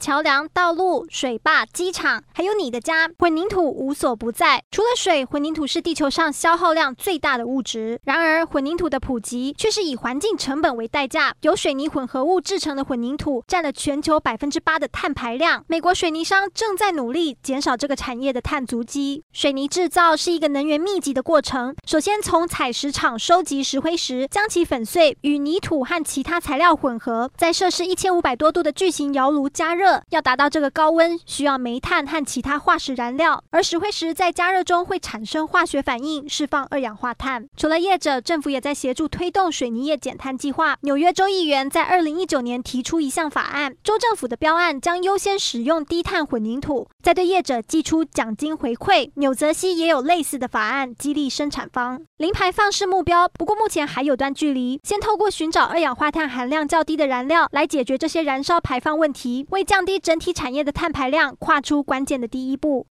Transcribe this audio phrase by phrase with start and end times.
[0.00, 4.64] 桥梁、道路、水坝、机场，还有你的家，混凝土无所不在。
[4.70, 8.00] 除了水，混凝土是地球上消耗量最大的物质。
[8.04, 11.34] 然而，混凝土的普及却是以环境成本为代价。
[11.42, 15.62] 由水泥混合物制成的混凝土占了全球百分之八的碳排量。
[15.68, 19.22] 美国水泥商正在努力减少这个产业的碳足迹。
[19.34, 21.76] 水泥制造是一个能源密集的过程。
[21.86, 29.89] 首先，从采石场收集石灰石，将其粉碎，与泥土和其他材料混合，在摄氏一千五百多度的巨型窑炉加热。
[30.10, 37.46] 要达到这个高温，需要煤炭和其他化石燃料，而石灰石在加热中会产生化学反应，释放二氧化碳。
[37.56, 40.76] 除了业者，政府也在协助推动水泥业减碳计划。
[40.82, 49.10] 纽约州议员在二零一九年提出一项法案，州政府的标案将优先使用低碳混凝土，再对业者寄出奖金回馈。
[49.14, 52.00] 纽泽西也有类似的法案，激励生产方。
[52.16, 54.80] 零排放是目标，不过目前还有段距离。
[54.82, 62.86] 先透过寻找二氧化碳含量较低的燃料来解决这些燃烧排放问题，为降降低整体产业的碳排量跨出关键的第一步。